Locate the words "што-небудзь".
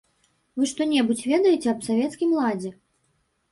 0.71-1.21